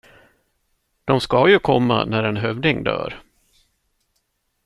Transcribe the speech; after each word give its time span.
De 1.05 1.19
ska 1.21 1.49
ju 1.49 1.59
komma 1.59 2.05
när 2.05 2.23
en 2.23 2.37
hövding 2.37 2.83
dör. 2.83 3.23